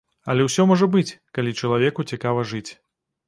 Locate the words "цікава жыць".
2.13-2.67